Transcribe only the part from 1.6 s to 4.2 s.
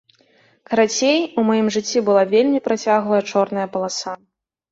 жыцці была вельмі працяглая чорная паласа.